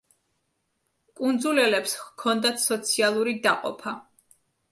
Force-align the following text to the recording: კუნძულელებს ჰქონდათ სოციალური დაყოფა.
კუნძულელებს 1.19 1.93
ჰქონდათ 2.05 2.59
სოციალური 2.65 3.37
დაყოფა. 3.47 3.93